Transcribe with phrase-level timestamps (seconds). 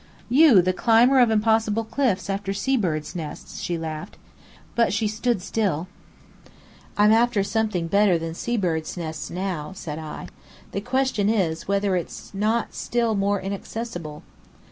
[0.29, 4.17] "You, the climber of impossible cliffs after sea birds' nests!" she laughed.
[4.73, 5.87] But she stood still.
[6.97, 10.29] "I'm after something better than sea birds' nests now," said I.
[10.71, 14.23] "The question is, whether it's not still more inaccessible?"